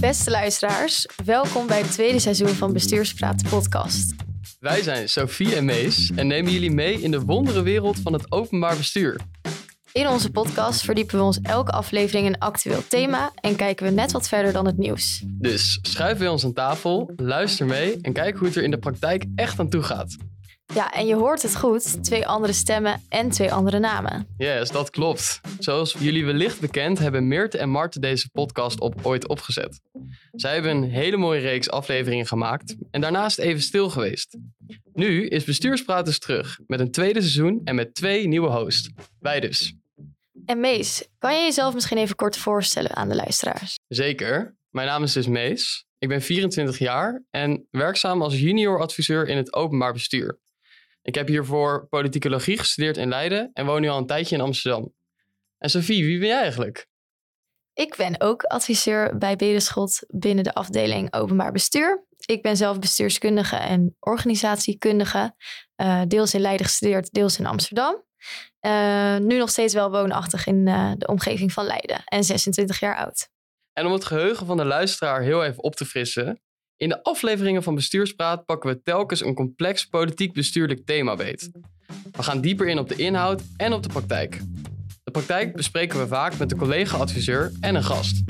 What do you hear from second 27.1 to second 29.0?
Meerte en Marten deze podcast op